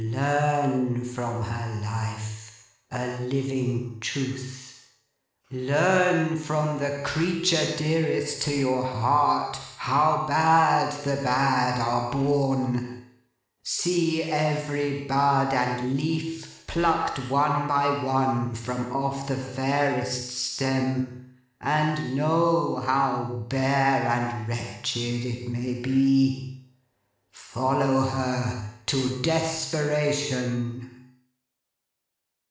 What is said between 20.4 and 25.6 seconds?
stem, and know how bare and wretched it